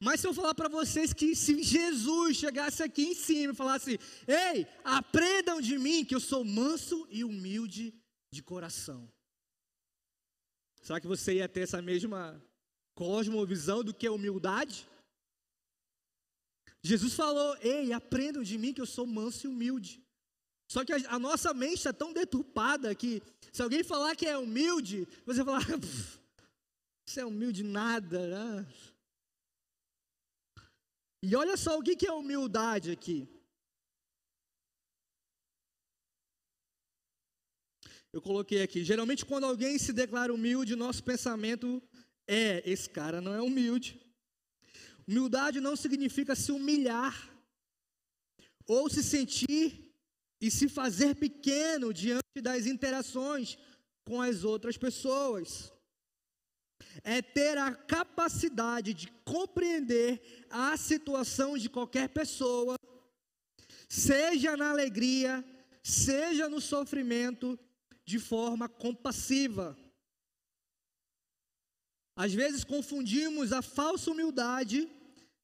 [0.00, 4.00] Mas se eu falar para vocês que se Jesus chegasse aqui em cima e falasse:
[4.26, 7.94] Ei, aprendam de mim que eu sou manso e humilde
[8.32, 9.08] de coração.
[10.82, 12.44] Será que você ia ter essa mesma
[12.96, 14.88] cosmovisão do que humildade?
[16.82, 20.02] Jesus falou: Ei, aprendam de mim que eu sou manso e humilde.
[20.70, 24.36] Só que a, a nossa mente está tão deturpada que se alguém falar que é
[24.36, 25.78] humilde, você vai falar:
[27.06, 28.66] Você é humilde nada, né?
[31.22, 33.28] E olha só o que é humildade aqui.
[38.12, 38.84] Eu coloquei aqui.
[38.84, 41.82] Geralmente, quando alguém se declara humilde, nosso pensamento
[42.26, 44.00] é: esse cara não é humilde.
[45.12, 47.14] Humildade não significa se humilhar
[48.66, 49.94] ou se sentir
[50.40, 53.58] e se fazer pequeno diante das interações
[54.06, 55.70] com as outras pessoas
[57.04, 62.76] é ter a capacidade de compreender a situação de qualquer pessoa,
[63.90, 65.44] seja na alegria,
[65.82, 67.58] seja no sofrimento,
[68.06, 69.76] de forma compassiva.
[72.16, 74.88] Às vezes confundimos a falsa humildade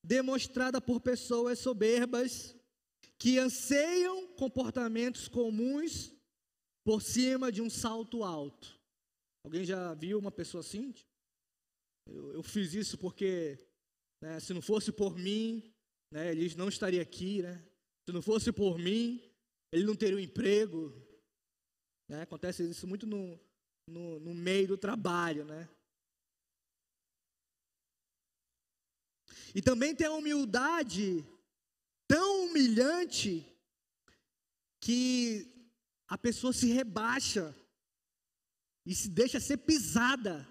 [0.09, 2.57] demonstrada por pessoas soberbas
[3.19, 6.15] que anseiam comportamentos comuns
[6.83, 8.81] por cima de um salto alto.
[9.45, 10.95] Alguém já viu uma pessoa assim?
[12.09, 13.59] Eu, eu fiz isso porque,
[14.23, 15.75] né, se não fosse por mim,
[16.11, 17.63] né, ele não estaria aqui, né?
[18.09, 19.23] Se não fosse por mim,
[19.71, 20.91] ele não teria um emprego.
[22.09, 22.23] Né?
[22.23, 23.39] Acontece isso muito no,
[23.91, 25.69] no, no meio do trabalho, né?
[29.55, 31.25] E também tem a humildade
[32.07, 33.47] tão humilhante
[34.81, 35.47] que
[36.07, 37.55] a pessoa se rebaixa
[38.87, 40.47] e se deixa ser pisada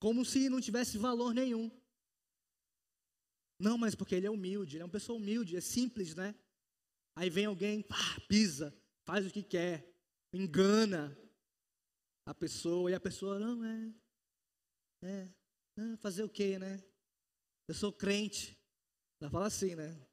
[0.00, 1.70] como se não tivesse valor nenhum.
[3.58, 6.34] Não, mas porque ele é humilde, ele é uma pessoa humilde, é simples, né?
[7.16, 9.88] Aí vem alguém, pá, pisa, faz o que quer,
[10.32, 11.16] engana
[12.26, 13.94] a pessoa, e a pessoa, não, é,
[15.02, 15.34] é,
[15.76, 16.82] não, fazer o quê, né?
[17.66, 18.58] Eu sou crente.
[19.20, 20.06] Ela fala assim, né?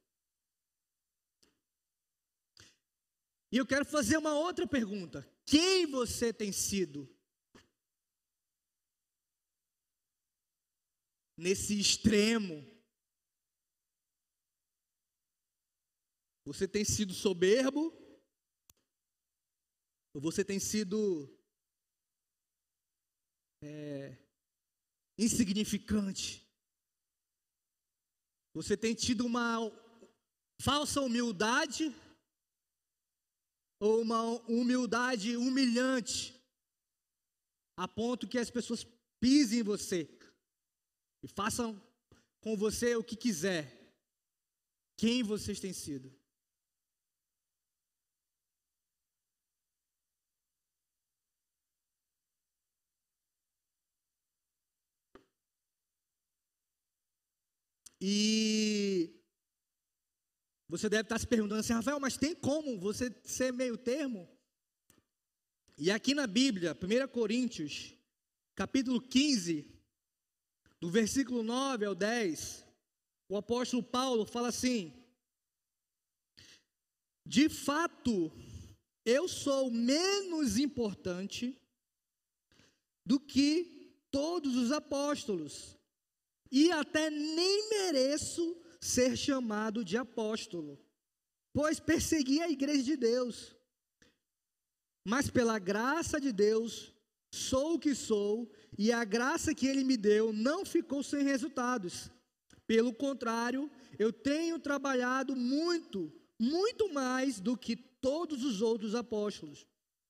[3.52, 5.28] E eu quero fazer uma outra pergunta.
[5.46, 7.10] Quem você tem sido?
[11.42, 12.64] nesse extremo.
[16.46, 17.92] Você tem sido soberbo?
[20.14, 21.36] Ou você tem sido
[23.64, 24.18] é,
[25.18, 26.48] insignificante?
[28.54, 29.60] Você tem tido uma
[30.60, 31.94] falsa humildade?
[33.80, 36.40] Ou uma humildade humilhante?
[37.78, 38.86] A ponto que as pessoas
[39.20, 40.08] pisem em você?
[41.24, 41.80] e façam
[42.40, 43.94] com você o que quiser.
[44.98, 46.14] Quem vocês têm sido?
[58.04, 59.14] E
[60.68, 64.28] você deve estar se perguntando assim, Rafael, mas tem como você ser meio termo?
[65.78, 67.93] E aqui na Bíblia, 1 Coríntios,
[68.56, 69.72] capítulo 15,
[70.80, 72.66] do versículo 9 ao 10,
[73.30, 74.91] o apóstolo Paulo fala assim:
[77.24, 78.32] De fato,
[79.06, 81.56] eu sou menos importante
[83.06, 85.78] do que todos os apóstolos,
[86.52, 90.80] e até nem mereço ser chamado de apóstolo,
[91.54, 93.56] pois persegui a igreja de Deus.
[95.08, 96.93] Mas pela graça de Deus,
[97.34, 102.10] sou o que sou, e a graça que ele me deu não ficou sem resultados.
[102.68, 109.66] Pelo contrário, eu tenho trabalhado muito, muito mais do que todos os outros apóstolos.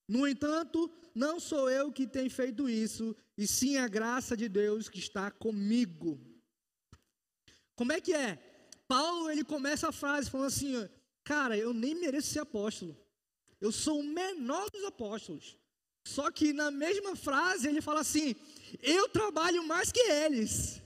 [0.08, 4.88] No entanto, não sou eu que tenho feito isso, e sim a graça de Deus
[4.88, 6.20] que está comigo.
[7.76, 8.36] Como é que é?
[8.86, 10.88] Paulo ele começa a frase falando assim:
[11.24, 12.96] Cara, eu nem mereço ser apóstolo.
[13.60, 15.58] Eu sou o menor dos apóstolos.
[16.06, 18.34] Só que na mesma frase ele fala assim:
[18.82, 20.82] Eu trabalho mais que eles.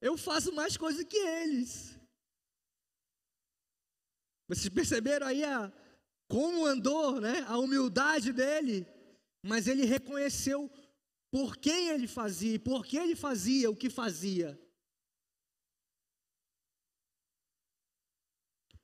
[0.00, 1.98] Eu faço mais coisas que eles.
[4.48, 5.70] Vocês perceberam aí a,
[6.28, 7.44] como andou, né?
[7.46, 8.86] A humildade dele.
[9.44, 10.70] Mas ele reconheceu
[11.30, 14.58] por quem ele fazia, por que ele fazia o que fazia.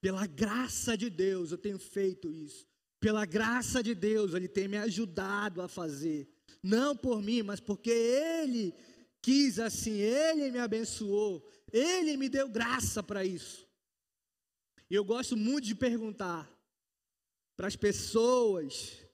[0.06, 2.64] Pela graça de Deus eu tenho feito isso.
[3.00, 6.28] Pela graça de Deus ele tem me ajudado a fazer.
[6.62, 8.72] Não por mim, mas porque ele
[9.20, 13.66] quis assim, ele me abençoou, ele me deu graça para isso.
[14.88, 16.48] E eu gosto muito de perguntar
[17.56, 19.04] para as pessoas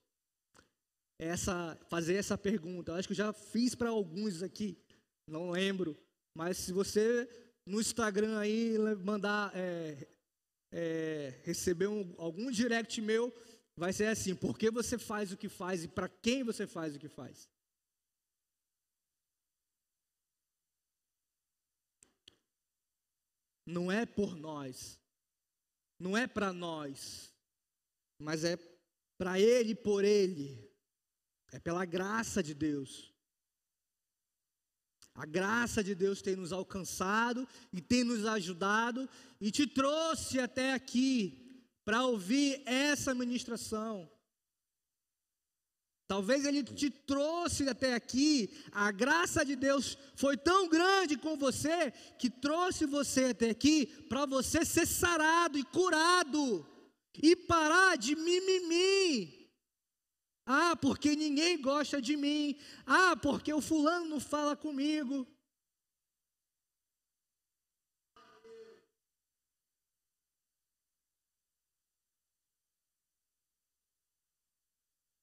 [1.18, 2.93] essa fazer essa pergunta.
[2.93, 4.76] Eu acho que eu já fiz para alguns aqui,
[5.26, 5.97] não lembro,
[6.36, 7.26] mas se você
[7.64, 10.07] no Instagram aí mandar é,
[10.73, 13.33] é, receber um, algum direct meu,
[13.77, 16.97] vai ser assim: por que você faz o que faz e para quem você faz
[16.97, 17.51] o que faz?
[23.64, 24.99] Não é por nós,
[25.99, 27.33] não é para nós,
[28.18, 28.59] mas é
[29.16, 30.68] para Ele e por Ele,
[31.53, 33.12] é pela graça de Deus.
[35.15, 39.09] A graça de Deus tem nos alcançado e tem nos ajudado
[39.41, 41.39] e te trouxe até aqui
[41.85, 44.11] para ouvir essa ministração.
[46.09, 51.91] Talvez ele te trouxe até aqui, a graça de Deus foi tão grande com você
[52.19, 56.67] que trouxe você até aqui para você ser sarado e curado
[57.23, 59.41] e parar de mimimi.
[60.55, 62.59] Ah, porque ninguém gosta de mim.
[62.85, 65.27] Ah, porque o fulano fala comigo.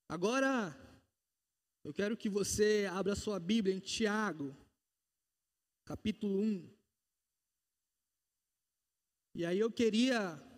[0.08, 0.76] Agora,
[1.84, 4.58] eu quero que você abra sua Bíblia em Tiago,
[5.86, 6.68] capítulo 1.
[9.36, 10.49] E aí eu queria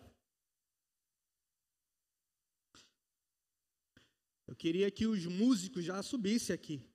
[4.52, 6.86] Eu queria que os músicos já subissem aqui.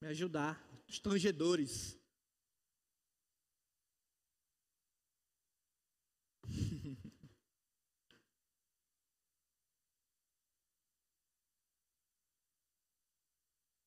[0.00, 0.60] Me ajudar.
[0.88, 1.96] Os tangedores.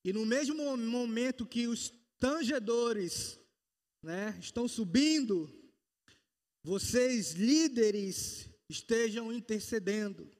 [0.05, 3.37] e no mesmo momento que os tangedores
[4.01, 5.53] né, estão subindo,
[6.63, 10.31] vocês líderes estejam intercedendo.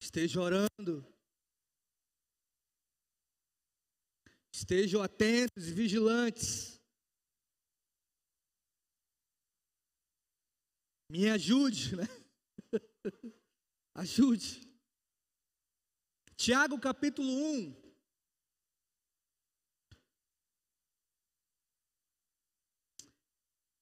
[0.00, 1.14] Esteja orando.
[4.52, 6.80] Estejam atentos e vigilantes.
[11.10, 12.04] Me ajude, né?
[13.94, 14.64] ajude.
[16.36, 17.84] Tiago capítulo 1.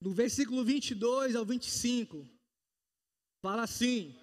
[0.00, 2.28] No versículo 22 ao 25,
[3.40, 4.21] fala assim: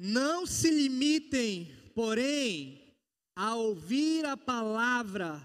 [0.00, 2.94] Não se limitem, porém,
[3.34, 5.44] a ouvir a palavra,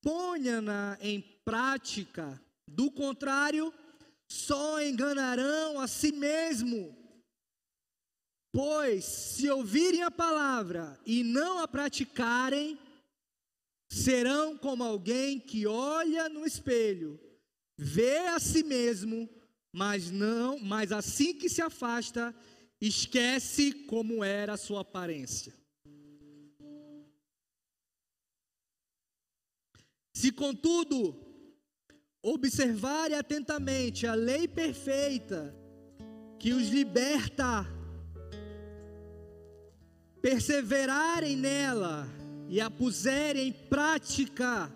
[0.00, 3.74] ponha-na em prática, do contrário,
[4.30, 6.96] só enganarão a si mesmo.
[8.52, 12.78] Pois, se ouvirem a palavra e não a praticarem,
[13.90, 17.18] serão como alguém que olha no espelho,
[17.76, 19.28] vê a si mesmo,
[19.72, 22.32] mas não, mas assim que se afasta,
[22.86, 25.54] esquece como era a sua aparência.
[30.12, 31.16] Se, contudo,
[32.20, 35.56] observarem atentamente a lei perfeita
[36.40, 37.64] que os liberta,
[40.20, 42.08] perseverarem nela
[42.48, 44.72] e a puserem em prática,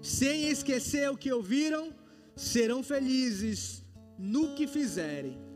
[0.00, 1.94] sem esquecer o que ouviram,
[2.34, 3.84] serão felizes
[4.18, 5.49] no que fizerem.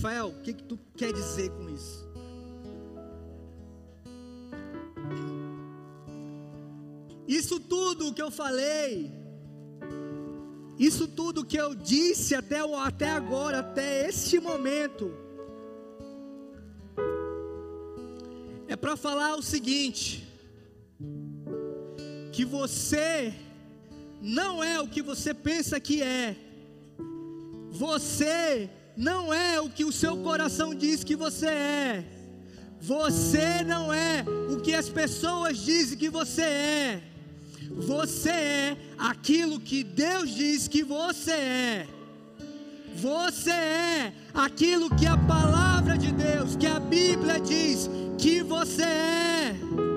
[0.00, 2.08] Rafael, o que, que tu quer dizer com isso?
[7.28, 9.12] Isso tudo que eu falei,
[10.78, 15.14] isso tudo que eu disse até, até agora, até este momento,
[18.68, 20.26] é para falar o seguinte:
[22.32, 23.34] que você
[24.22, 26.34] não é o que você pensa que é,
[27.70, 32.04] você não é o que o seu coração diz que você é,
[32.78, 37.02] você não é o que as pessoas dizem que você é.
[37.70, 41.86] Você é aquilo que Deus diz que você é.
[42.96, 47.88] Você é aquilo que a palavra de Deus, que a Bíblia diz
[48.18, 49.89] que você é.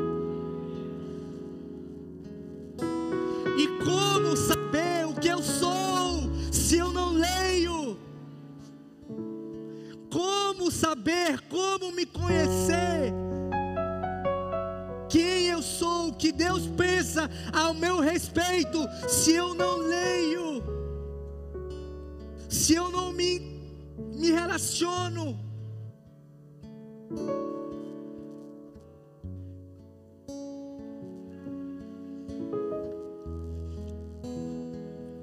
[10.84, 13.14] Saber, como me conhecer?
[15.08, 20.64] quem eu sou, o que Deus pensa ao meu respeito, se eu não leio,
[22.50, 23.40] se eu não me,
[24.16, 25.40] me relaciono.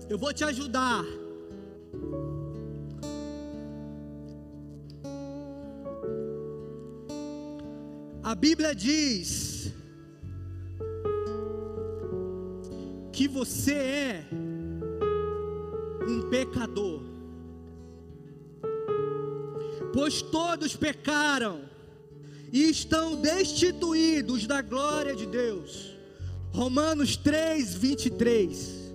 [0.09, 1.05] Eu vou te ajudar.
[8.31, 9.73] A Bíblia diz
[13.13, 14.25] que você é
[16.09, 17.01] um pecador.
[19.93, 21.63] Pois todos pecaram
[22.53, 25.97] e estão destituídos da glória de Deus.
[26.53, 28.93] Romanos 3, 23.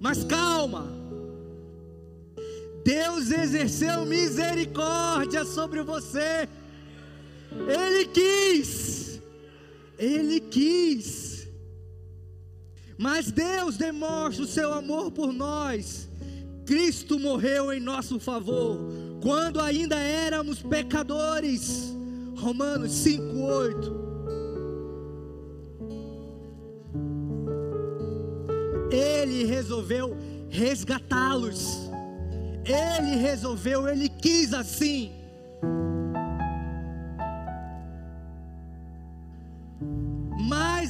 [0.00, 0.90] Mas calma,
[2.82, 6.48] Deus exerceu misericórdia sobre você,
[7.52, 9.20] Ele quis,
[9.98, 11.28] Ele quis
[12.98, 16.08] mas Deus demonstra o seu amor por nós.
[16.66, 18.76] Cristo morreu em nosso favor,
[19.22, 21.94] quando ainda éramos pecadores.
[22.36, 24.08] Romanos 5:8.
[28.90, 30.16] Ele resolveu
[30.50, 31.88] resgatá-los.
[32.64, 35.12] Ele resolveu, ele quis assim.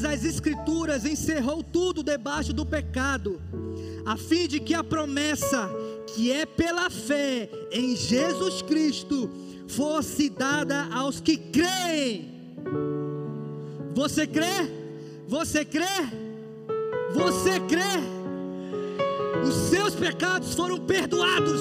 [0.05, 3.41] As Escrituras encerrou tudo debaixo do pecado,
[4.05, 5.71] a fim de que a promessa,
[6.15, 9.31] que é pela fé em Jesus Cristo,
[9.69, 12.33] fosse dada aos que creem.
[13.95, 14.71] Você crê?
[15.27, 15.85] Você crê?
[17.13, 18.19] Você crê?
[19.47, 21.61] Os seus pecados foram perdoados.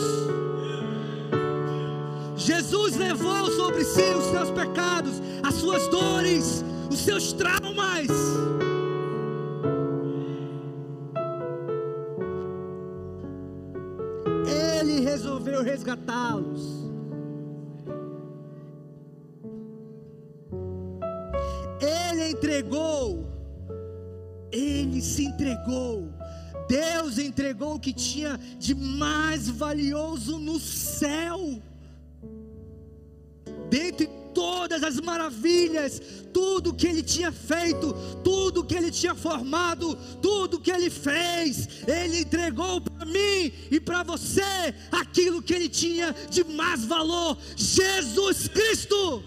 [2.36, 6.64] Jesus levou sobre si os seus pecados, as suas dores,
[6.94, 8.08] os seus traumas.
[14.48, 16.88] Ele resolveu resgatá-los.
[21.80, 23.28] Ele entregou,
[24.52, 26.10] ele se entregou.
[26.68, 31.62] Deus entregou o que tinha de mais valioso no céu.
[33.70, 36.00] Dentre todas as maravilhas,
[36.32, 37.92] tudo que ele tinha feito,
[38.24, 44.04] tudo que ele tinha formado, tudo que ele fez, ele entregou para mim e para
[44.04, 49.24] você aquilo que ele tinha de mais valor: Jesus Cristo.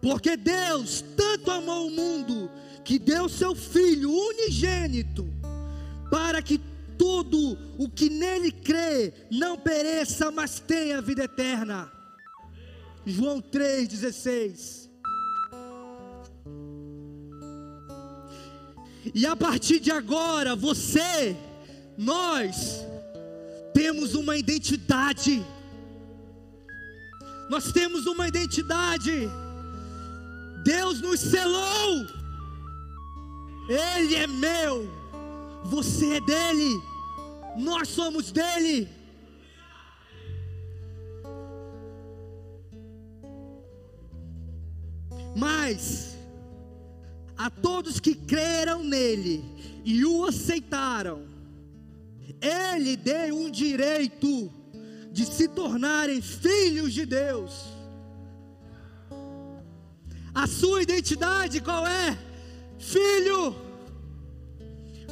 [0.00, 2.50] Porque Deus tanto amou o mundo
[2.84, 5.24] que deu seu Filho unigênito
[6.10, 6.60] para que
[7.26, 11.90] tudo o que nele crê não pereça, mas tenha vida eterna.
[13.04, 14.86] João 3,16.
[19.14, 21.36] E a partir de agora, você,
[21.96, 22.84] nós,
[23.72, 25.44] temos uma identidade.
[27.48, 29.28] Nós temos uma identidade.
[30.64, 32.06] Deus nos selou.
[33.68, 34.96] Ele é meu.
[35.64, 36.80] Você é dele,
[37.56, 38.88] nós somos dele.
[45.34, 46.16] Mas
[47.36, 49.44] a todos que creram nele
[49.84, 51.26] e o aceitaram,
[52.40, 54.50] ele deu um direito
[55.12, 57.52] de se tornarem filhos de Deus.
[60.34, 62.18] A sua identidade qual é?
[62.78, 63.56] Filho.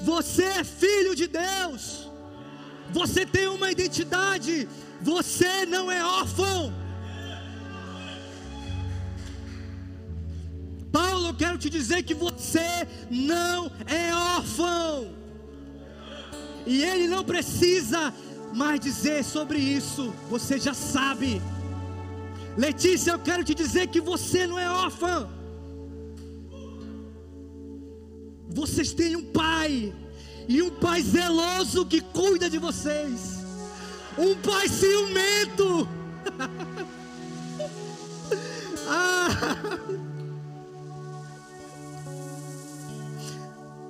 [0.02, 2.10] Você é filho de Deus.
[2.92, 4.68] Você tem uma identidade.
[5.00, 6.72] Você não é órfão.
[10.92, 15.12] Paulo, eu quero te dizer que você não é órfão.
[16.66, 18.14] E ele não precisa
[18.54, 21.42] mais dizer sobre isso, você já sabe.
[22.56, 25.28] Letícia, eu quero te dizer que você não é órfã.
[28.48, 29.92] Vocês têm um pai,
[30.48, 33.44] e um pai zeloso que cuida de vocês,
[34.18, 35.88] um pai ciumento.
[38.88, 39.28] ah.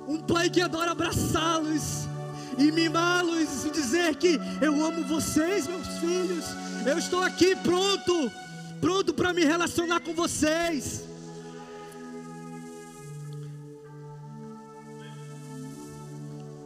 [0.07, 2.07] Um pai que adora abraçá-los
[2.57, 6.45] e mimá-los e dizer que eu amo vocês, meus filhos.
[6.85, 8.31] Eu estou aqui pronto,
[8.79, 11.03] pronto para me relacionar com vocês.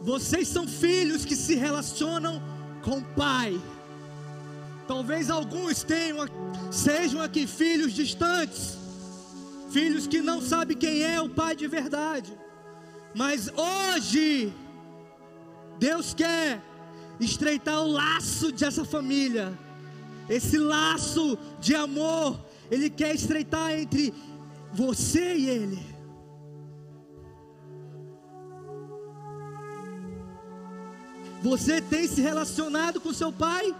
[0.00, 2.42] Vocês são filhos que se relacionam
[2.82, 3.60] com o Pai.
[4.88, 6.26] Talvez alguns tenham,
[6.70, 8.76] sejam aqui filhos distantes,
[9.70, 12.32] filhos que não sabem quem é o Pai de verdade.
[13.14, 14.52] Mas hoje,
[15.78, 16.60] Deus quer
[17.20, 19.56] estreitar o laço dessa família,
[20.28, 22.38] esse laço de amor,
[22.70, 24.14] Ele quer estreitar entre
[24.72, 25.99] você e Ele.
[31.42, 33.74] Você tem se relacionado com seu pai?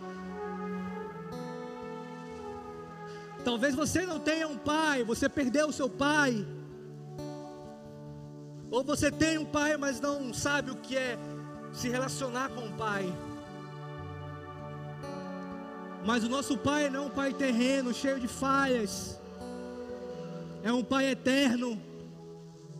[3.44, 6.46] Talvez você não tenha um pai, você perdeu o seu pai.
[8.70, 11.18] Ou você tem um pai, mas não sabe o que é
[11.72, 13.12] se relacionar com o pai.
[16.04, 19.18] Mas o nosso pai não é um pai terreno, cheio de falhas.
[20.62, 21.80] É um pai eterno,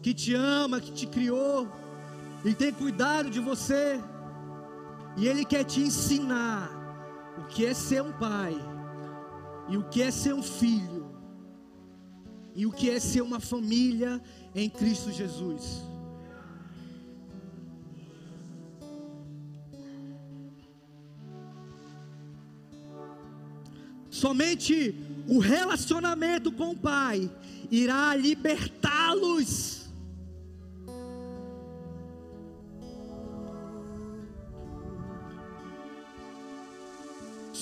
[0.03, 1.69] que te ama, que te criou,
[2.45, 4.01] e tem cuidado de você.
[5.17, 6.71] E Ele quer te ensinar
[7.39, 8.55] o que é ser um pai,
[9.69, 11.11] e o que é ser um filho,
[12.55, 14.21] e o que é ser uma família
[14.55, 15.83] em Cristo Jesus.
[24.11, 24.95] Somente
[25.27, 27.31] o relacionamento com o Pai
[27.71, 29.80] irá libertá-los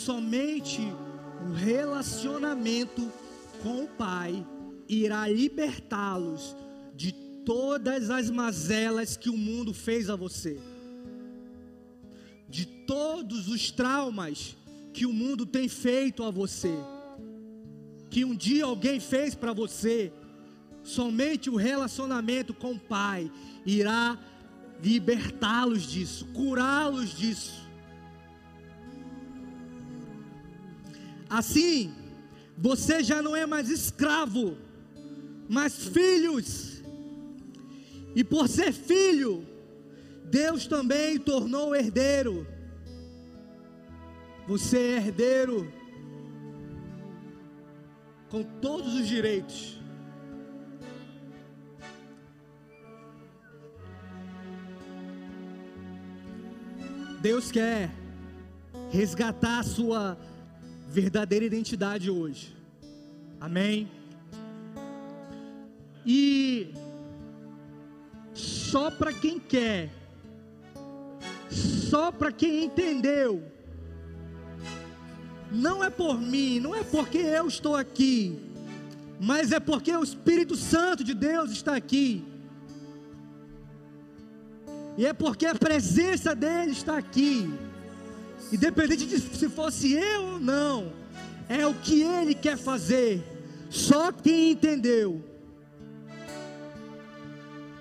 [0.09, 0.81] somente
[1.47, 3.13] o relacionamento
[3.63, 4.43] com o Pai
[4.89, 6.57] irá libertá-los
[6.97, 7.13] de
[7.45, 10.59] todas as mazelas que o mundo fez a você,
[12.49, 14.57] de todos os traumas
[14.95, 16.73] que o mundo tem feito a você,
[18.09, 20.11] que um dia alguém fez para você.
[20.83, 23.31] Somente o relacionamento com o Pai
[23.67, 24.19] irá
[24.83, 27.68] libertá-los disso, curá-los disso.
[31.29, 31.93] Assim,
[32.57, 34.57] você já não é mais escravo,
[35.49, 36.83] mas filhos.
[38.15, 39.47] E por ser filho,
[40.25, 42.47] Deus também tornou herdeiro.
[44.47, 45.71] Você é herdeiro
[48.31, 49.79] com todos os direitos.
[57.21, 57.91] Deus quer
[58.91, 60.19] resgatar a sua
[60.89, 62.57] verdadeira identidade hoje.
[63.41, 63.89] Amém?
[66.05, 66.73] E
[68.35, 69.91] só para quem quer,
[71.51, 73.43] só para quem entendeu,
[75.51, 78.39] não é por mim, não é porque eu estou aqui,
[79.21, 82.25] mas é porque o Espírito Santo de Deus está aqui.
[84.97, 87.49] E é porque a presença dele está aqui.
[88.53, 90.93] Independente de se fosse eu ou não,
[91.49, 93.23] é o que Ele quer fazer.
[93.69, 95.23] Só quem entendeu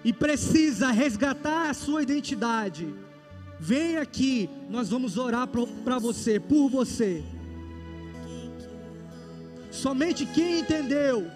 [0.03, 2.93] e precisa resgatar a sua identidade,
[3.59, 7.23] vem aqui, nós vamos orar para você, por você.
[9.71, 11.29] Somente quem entendeu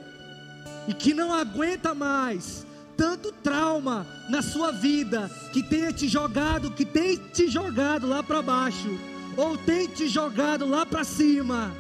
[0.88, 2.66] e que não aguenta mais
[2.98, 8.42] tanto trauma na sua vida que tenha te jogado, que tem te jogado lá para
[8.42, 11.76] baixo ou tem te jogado lá para cima.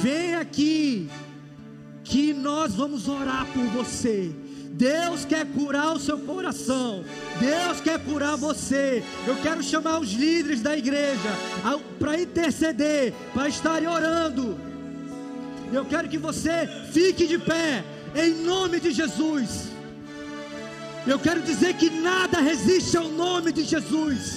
[0.00, 1.08] Vem aqui,
[2.02, 4.34] que nós vamos orar por você.
[4.72, 7.04] Deus quer curar o seu coração.
[7.38, 9.02] Deus quer curar você.
[9.26, 11.30] Eu quero chamar os líderes da igreja
[11.98, 14.58] para interceder, para estarem orando.
[15.72, 17.84] Eu quero que você fique de pé,
[18.14, 19.71] em nome de Jesus.
[21.06, 24.36] Eu quero dizer que nada resiste ao nome de Jesus,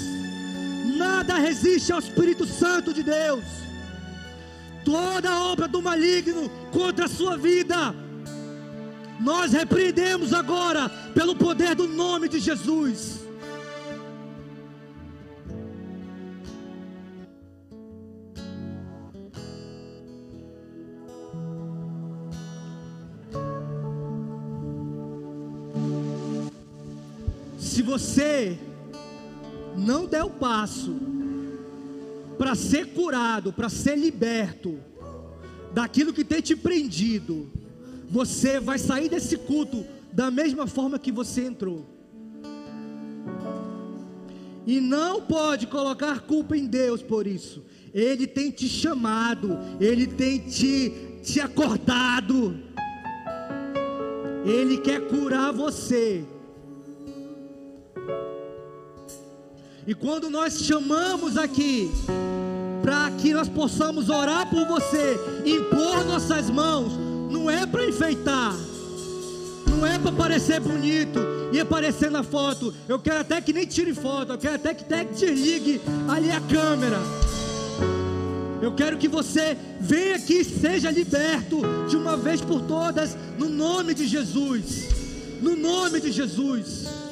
[0.97, 3.43] nada resiste ao Espírito Santo de Deus.
[4.83, 7.93] toda obra do maligno contra a sua vida.
[9.19, 13.24] Nós repreendemos agora, pelo poder do nome de Jesus.
[27.95, 28.57] Você
[29.77, 30.93] não der o passo
[32.37, 34.77] para ser curado, para ser liberto
[35.73, 37.49] daquilo que tem te prendido,
[38.09, 41.85] você vai sair desse culto da mesma forma que você entrou.
[44.67, 47.63] E não pode colocar culpa em Deus por isso.
[47.93, 50.91] Ele tem te chamado, ele tem te,
[51.23, 52.59] te acordado.
[54.43, 56.25] Ele quer curar você.
[59.87, 61.91] E quando nós chamamos aqui,
[62.81, 66.93] para que nós possamos orar por você, impor nossas mãos,
[67.29, 68.55] não é para enfeitar,
[69.69, 71.19] não é para parecer bonito
[71.53, 72.73] e aparecer na foto.
[72.89, 76.31] Eu quero até que nem tire foto, eu quero até que, até que desligue ali
[76.31, 76.97] a câmera.
[78.61, 83.47] Eu quero que você venha aqui e seja liberto de uma vez por todas, no
[83.47, 84.87] nome de Jesus.
[85.41, 87.04] No nome de Jesus.